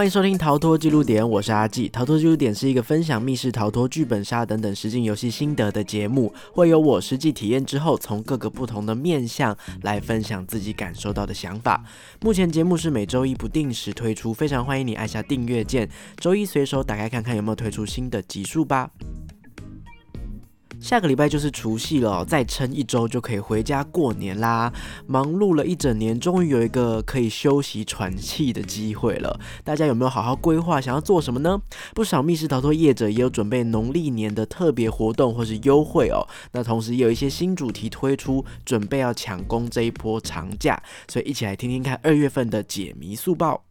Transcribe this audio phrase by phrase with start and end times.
[0.00, 1.86] 欢迎收听《逃脱记录点》，我是阿纪。
[1.86, 11.84] 逃脱记录点是一个分享密室逃脱、剧本杀等等实景游戏心得的节目，会有我实际体验之后，从各个不同的面向来分享自己感受到的想法。
[12.22, 15.86] 目前节目是每周一不定时推出，非常欢迎你按下订阅键，
[16.16, 18.90] 周一随手打开看看有没有推出新的集数吧。
[20.80, 24.72] 下个礼拜就是除夕了，再撑一周就可以回家过年啦。
[25.06, 29.38] 忙碌了一整年，终于有一个可以休息喘气的机会了。
[29.62, 31.60] 大家有没有好好规划，想要做什么呢？
[31.94, 36.26] 不少密室逃脱业者也有准备农历年的特别活动或是优惠哦。
[36.52, 40.82] 那同时也有一些新主题推出，准备要抢攻这一波长假。
[41.08, 43.62] 所以一起来听听看二月份的解谜速报。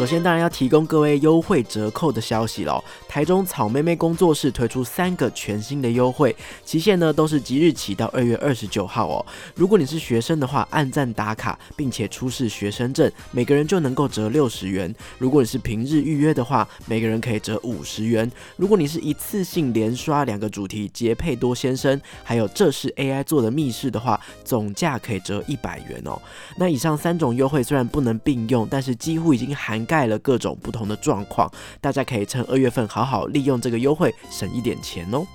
[0.00, 2.82] 首先，当然要提供各位优惠折扣的消息喽。
[3.06, 6.34] 台中草妹妹工作室推出三个全新的优惠，
[6.64, 9.26] 期限呢都是即日起到二月二十九号哦。
[9.54, 14.94] 如果你是学生的话，按赞打卡并且出示学生证，每个人就能够折六十元。
[15.18, 18.32] 如果你是平日预约的话，每个人可以折五十元。
[18.56, 26.18] 如果你是一次性连刷两个主题杰佩多先生，还有这是 AI 做的密室的话，总价可以折一百元哦。
[26.56, 29.86] 那以上三种优惠虽然不能并用，但是几乎已经含。
[29.90, 35.26] 盖了各种不同的状况，大家可以趁二月份好好利用这个优惠，省一点钱哦。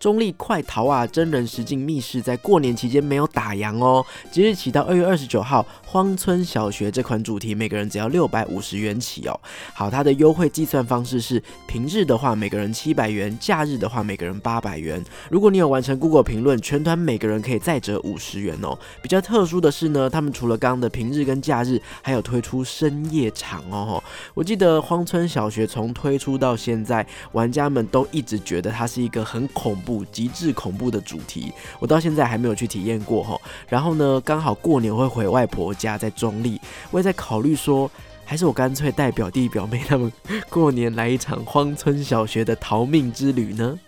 [0.00, 1.06] 中立快逃啊！
[1.06, 4.04] 真人实境密室在过年期间没有打烊哦。
[4.32, 5.64] 即日起到二月二十九号，
[5.96, 9.40] 荒村小学这款主题每个人只要六百五十元起哦。
[9.72, 15.02] 好，它的优惠计算方式是平日的话每个人七百元，假日的话每个人八百元。
[15.30, 18.78] 如果你有完成 Google 评论，全团每个人可以再折五十元哦。
[19.00, 24.04] 比较特殊的是呢，他们除了刚刚的平日跟假日，还有推出深夜场哦。
[24.34, 29.74] 我记得荒村小学从推出到现在，玩家们都一直觉得它是一个很恐。
[29.86, 33.40] 怖极致恐怖的主题，我到现在还没有去体验过哈。
[33.68, 36.60] 然后呢，刚好过年会回外婆家，家在中立，
[36.90, 37.90] 我也在考虑说，
[38.24, 40.12] 还是我干脆带表弟表妹他们
[40.48, 43.78] 过年来一场荒村小学的逃命之旅呢？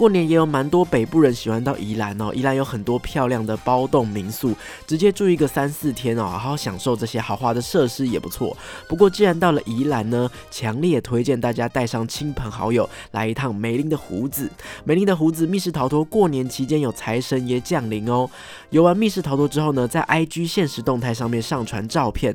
[0.00, 4.56] 过年也有蛮多北部人喜欢到宜兰哦，宜兰有很多漂亮的包栋民宿，
[4.86, 8.56] 直接住一个三四天哦，好好享受这些豪华的设施也不错。
[8.88, 14.50] 不过既然到了宜兰呢，强烈推荐大家带上亲朋好友来一趟梅林的胡子。
[14.84, 18.26] 梅林的胡子密室逃脱过年期间有财神爷降临哦。
[18.70, 22.34] 游玩密室逃脱之后呢，在 IG 现实动态上面上传照片，@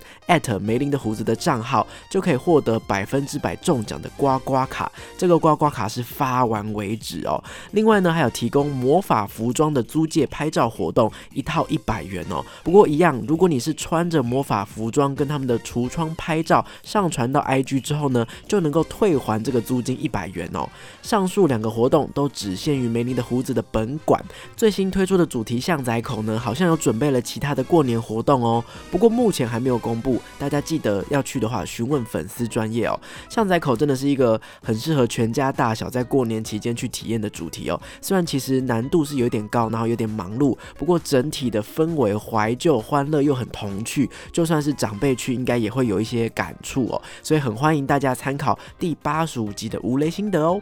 [0.61, 4.91] 梅林的胡子的账号就可以获得百分之百中奖的刮刮卡。
[5.17, 7.43] 这个刮刮卡是发完为止哦。
[7.71, 12.43] 另外呢，还有提供魔法服装的租借拍照活动，一套一百元哦。
[12.63, 20.67] 不过一样，如果你是穿着魔法服装跟他们的橱窗拍照上传到 IG 之后呢，就能够退还这个租金一百元哦。
[21.01, 24.23] 上述两个活动都只限于梅尼的胡子的本馆。
[24.57, 28.63] 最新推出的主题巷仔口呢，好像有准备了其他的过年活动哦。
[28.91, 32.99] 不过目前还没有公布，大家记得要去的话，询问粉丝专业哦。
[33.29, 37.44] 巷仔口真的是一个很适合全家大小在过年期间去体验的主。
[37.45, 50.59] 主题哦，虽然其实难度是有点高，然后有点忙碌，不过整体的氛围怀旧、欢乐又很童趣，就算是长辈去，应该也会有一些感触哦，所以很欢迎大家参考第八十五集的吴雷心得哦。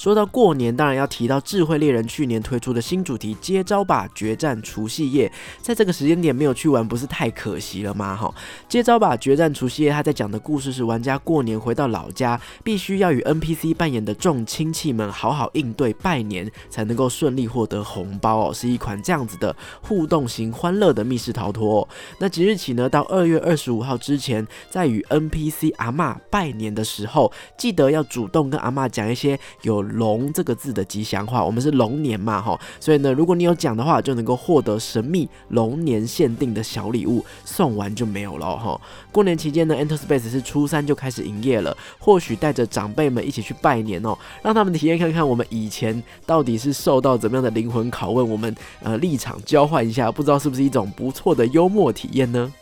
[0.00, 5.30] 说到过年，当然要提到智慧猎人去年推出的新主题“接招吧决战除夕夜”。
[5.60, 8.16] 在这个时间点没有去玩，不是太可惜了吗？
[8.16, 8.34] 哈
[8.66, 18.54] ，“接招吧决战除夕夜”他在讲的故事是玩家过年回到老家，必须要与 NPC 扮演的众亲戚们好好应对拜年，才能够顺利获得红包哦。
[18.54, 21.82] 是一款这样子的互动型欢乐的密室逃脱。
[21.82, 21.88] 哦
[22.18, 29.89] 那即日起呢，到二月二十五号之前，在与 NPC 阿妈拜年的时候，记得要主动跟阿妈讲一些有。
[29.92, 38.80] 龙这个字的吉祥话，我们是龙年嘛，哈，所以呢，如果你有奖的话，就能够获得神秘龙年限定的小礼物，送完就没有了，哈。
[39.12, 52.52] 过年期间呢，Enter Space 是初三就开始营业了，或许带着长辈们一起去拜年哦，让他们体验看看我们以前到底是受到怎么样的灵魂拷问，我们呃立场交换一下，不知道是不是一种不错的幽默体验呢？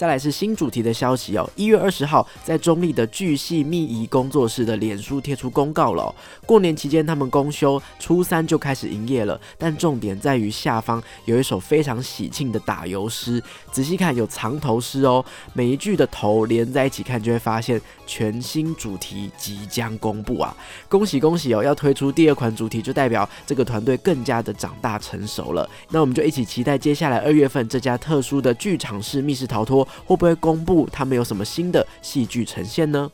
[0.00, 6.14] 再来是新主题的消息哦，一月二十号在中立的巨细密仪工作室的脸书贴出公告了。
[6.46, 9.38] 过年期间他们公休，初三就开始营业了。
[9.58, 20.56] 但重点在于下方有一首非常喜庆的打油诗，仔细看有藏头诗哦，每一句的头连在一起看就会发现全新主题即将公布啊！
[20.88, 25.68] 恭喜恭喜哦，要推出第二款主题，就代表这个团队更加的长大成熟了。
[25.90, 29.86] 那我们就一起期待接下来二月份这家特殊的剧场式密室逃脱。
[30.04, 33.10] 会不会公布他们有什么新的戏剧呈现呢？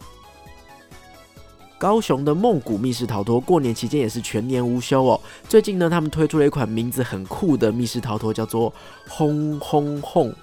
[1.79, 5.21] 高雄的梦谷密室逃脱过年期间也是全年无休哦。
[5.47, 8.73] 最近呢，他们推出了一款名字很酷的密室逃脱，叫做
[9.09, 10.35] 轰轰轰。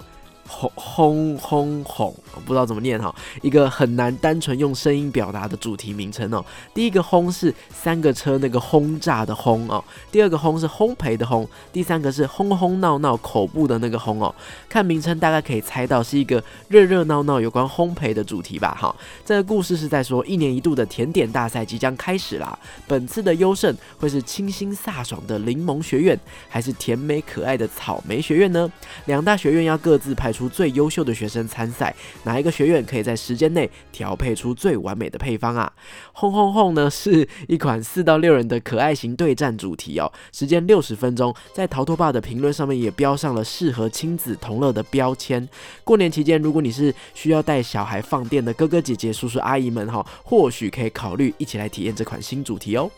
[0.46, 2.14] 轰轰轰轰，
[2.44, 6.44] 不知道怎么念哈，一个很难单纯用声音表达的主题名称哦。
[6.74, 9.82] 第一个轰是三个车那个轰炸的轰哦，
[10.12, 14.32] 第二个轰是烘焙的烘，第三个是轰轰闹闹口部的那个轰哦。
[14.68, 18.94] 看名称大概可以猜到是一个热热闹闹有关烘焙的主题吧哈。
[19.24, 26.18] 这个故事是在说一年一度的甜点大赛即将开始啦，本次的优胜会是清新飒爽的柠檬学院，
[26.50, 28.70] 还是甜美可爱的草莓学院呢？
[29.06, 30.33] 两大学院要各自派。
[30.34, 31.94] 出最优秀的学生参赛，
[32.24, 35.72] 哪一个学院可以在时间内调配出最完美的配方啊？
[36.12, 45.48] 轰轰轰呢，是一款四到六人的可爱型对战主题哦，时间六十分钟，在逃脱吧的评论上面也标上了适合亲子同乐的标签。
[45.84, 52.90] 过年期间，如果你是需要带小孩放电的哥哥姐姐、叔叔阿姨们哈，或许可以考虑一起来体验这款新主题哦。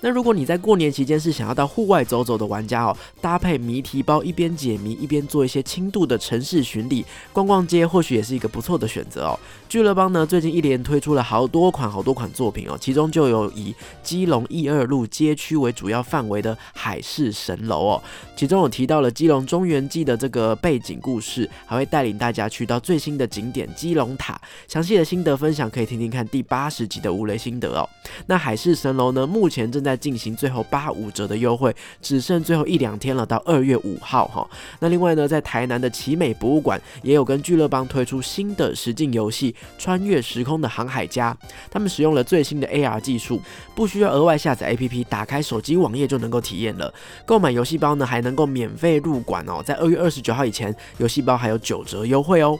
[0.00, 9.38] 那如果你在过年期间是想要到户外走走的玩家哦，搭配谜题包一边解谜一边做一些轻度的城市巡礼、逛逛街，或许也是一个不错的选择哦。
[9.68, 18.02] 俱乐邦呢最近一连推出了好多款好多款作品哦，其中就有以基隆一二路街区为主要范围的海市蜃楼哦，
[18.36, 27.88] 其中有提到了基隆中原记的这个背景故事，还会带领大家去到最新的景点基隆塔，详细的心得分享可以听听看第八十集的吴雷心得哦。
[28.26, 34.46] 那海市蜃楼呢，目前正在在进行最后八五折的优惠，只剩最后一两天了，到二月五号哈。
[34.80, 41.36] 那另外呢，在台南的奇美博物馆也有跟俱乐邦推出新的实境游戏《穿越时空的航海家》，
[41.70, 43.40] 他们使用了最新的 AR 技术，
[43.74, 46.92] 不需要额外下载 APP，打开手机网页就能够体验了。
[47.24, 49.62] 购买游戏包呢，还能够免费入馆哦。
[49.64, 52.58] 在二月二十九号以前，游戏包还有九折优惠哦。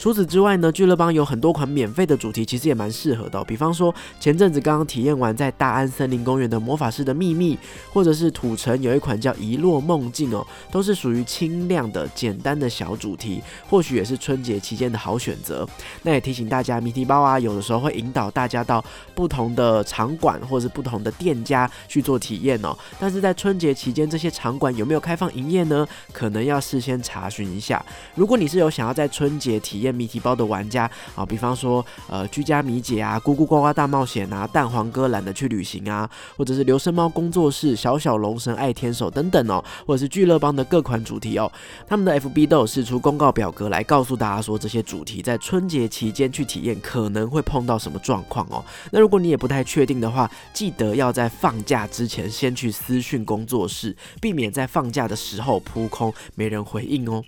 [0.00, 3.44] 除此之外呢，俱乐邦有很多款免费的主题，其实也蛮适合的。
[3.44, 7.58] 比方说，前阵子刚刚体验完在大安森林公园的魔法师的秘密，
[7.92, 10.42] 或者是土城有一款叫遗落梦境哦，
[10.72, 15.68] 都是属于轻量的、简单的小主题，或许也是春节期间的好选择。
[16.02, 18.82] 那也提醒大家，谜题包啊，有的时候会引导大家到
[19.14, 22.74] 不同的场馆或者是不同的店家去做体验哦。
[22.98, 25.86] 但是在春节期间，这些场馆有没有开放营业呢？
[26.10, 27.84] 可能要事先查询一下。
[28.14, 41.50] 如果你是有想要在春节体验，谜题包的玩家啊，比方说呃居家谜解啊、咕咕呱呱大冒险啊、蛋黄哥懒得去旅行啊，或者是留声猫工作室、小小龙神爱天手等等哦，或者是俱乐邦的各款主题哦，
[41.86, 48.64] 他们的 FB 都有释出公告表格来告诉大家说这些主题在春节期间去体验可能会碰到什么状况哦。
[48.90, 57.22] 那如果你也不太确定的话，记得要在放假之前先去私讯工作室，避免在放假的时候扑空没人回应哦。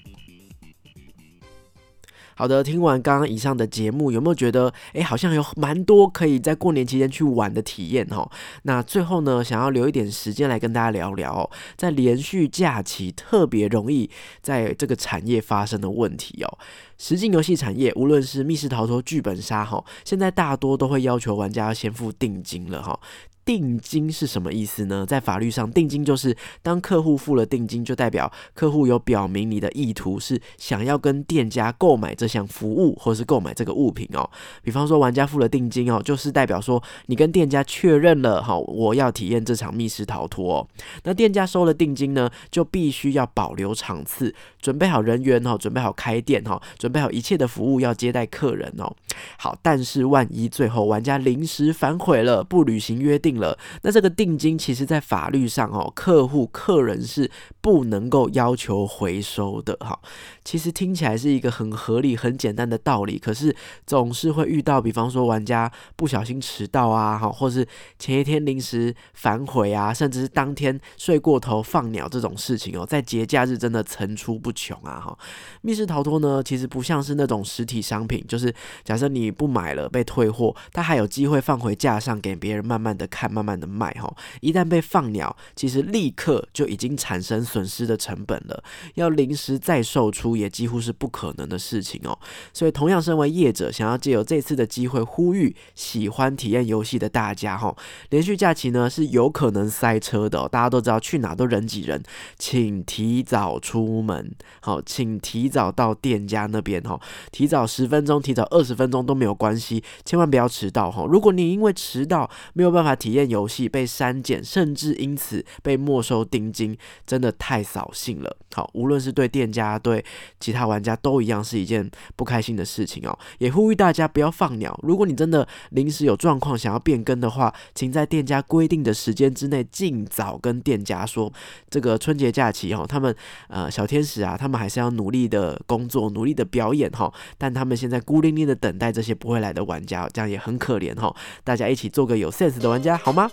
[2.34, 8.30] 好的，听完刚刚以上的节目，有没有觉得，哎，好像有蛮多可以在过年期间去玩的体验哦？
[8.62, 16.58] 那最后呢，想要留一点时间来跟大家聊聊，在连续假期特别容易在这个产业发生的问题哦。
[16.98, 22.98] 实境游戏产业，无论是密室逃脱、剧本杀，哈，现在大多都会要求玩家要先付定金了，哈。
[23.44, 25.04] 定金是什么意思呢？
[25.04, 34.30] 在法律上，定金就是当客户付了定金，就代表客户有表明你的意图是想要跟店家购买这项服务，或是购买这个物品哦。
[34.62, 40.68] 比方说，玩家付了定金哦，就是代表说你跟店家确认了哈，我要体验这场密室逃脱哦。
[41.02, 48.94] 那店家收了定金呢，就必须要保留场次，准备好人员哈，准备好开店哈，准备好一切的服务要接待客人哦。
[49.36, 53.31] 好，但是万一最后玩家临时反悔了，不履行约定。
[53.38, 59.98] 了，那这个定金其实，在法律上哦，客户客人是不能够要求回收的哈。
[60.44, 63.54] 其实听起来是一个很合理、很简单的道理，可是
[63.86, 67.66] 总是会遇到，比方说玩家不小心迟到啊，哈，或是
[67.98, 75.18] 前一天临时反悔啊，甚至是当天睡过头放鸟这种事情哦，在节假日真的层出不穷啊，哈。
[75.60, 78.52] 密室逃脱呢，其实不像是那种实体商品，就是
[78.84, 83.21] 假设你不买了被退货，它还有机会放回架上给别人慢慢的看。
[83.22, 88.64] 看，慢慢的卖哈，一旦被放鸟，其实立刻就已经产生损失的成本了，
[88.94, 92.18] 要临时再售出也几乎是不可能的事情哦。
[92.52, 97.74] 所以，同样身为业者，想要借由这次的机会呼吁喜欢体验游戏的大家哈，
[98.10, 102.02] 连续假期呢是有可能塞车的，大家都知道去哪都人挤人，
[102.36, 107.00] 请提早出门，好，请提早到店家那边哈，
[107.30, 111.06] 提早十分钟，提早二十分钟都没有关系，千万不要迟到哈。
[111.08, 116.74] 如果你因为迟到没有办法体体验游戏被删减，甚至因此被没收定金，
[117.06, 118.36] 真的太扫兴了。
[118.54, 120.02] 好，无论是对店家对
[120.40, 123.18] 其他玩家都一样是一件不开心的事情哦。
[123.36, 131.30] 也呼吁大家不要放鸟，如果你真的临时有状况想要变更的话，请在店家规定的时间之内尽早跟店家说。
[131.68, 133.14] 这个春节假期哈，他们
[133.48, 137.12] 呃小天使啊，他们还是要努力的工作，努力的表演哈。
[137.36, 141.14] 但他们现在孤零零的等待这些不会来的玩家，这样也很可怜哈。
[141.44, 143.30] 大家一起做个有 sense 的玩家好吗？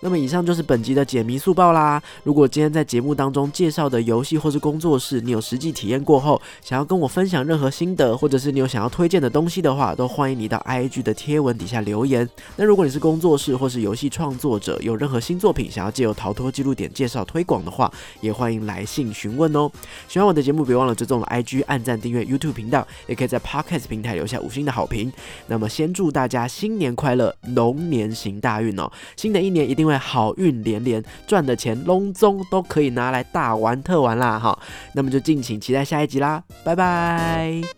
[0.00, 2.00] 那么以上就是本集的解谜速报啦。
[2.22, 12.28] 如果今天在节目当中介绍的游戏或是工作室，你有实际体验过后，想要跟我分享任何心得，或者是你有想要推荐的东西的话，都欢迎你到 IG 的贴文底下留言。
[12.56, 19.70] 那如果你是工作室或是游戏创作者，有任何新作品想要借由逃脱记录点介绍推广的话，也欢迎来信询问哦。
[20.06, 25.12] 喜欢我的节目，别忘了追踪了 IG，按赞订阅 YouTube 频道，也可以在 Podcast 平台留下五星的好评。
[25.48, 28.90] 那么先祝大家新年快乐，龙年行大运哦！
[29.16, 29.88] 新的一年一定。
[29.88, 34.58] 会好运连连，赚的钱隆中都可以拿来大玩特玩啦哈，
[34.92, 37.77] 那么就敬请期待下一集啦，拜拜。